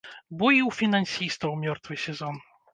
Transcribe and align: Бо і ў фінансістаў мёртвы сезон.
Бо 0.37 0.47
і 0.53 0.57
ў 0.67 0.77
фінансістаў 0.79 1.55
мёртвы 1.67 2.01
сезон. 2.09 2.45